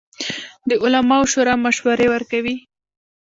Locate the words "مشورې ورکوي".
1.65-2.55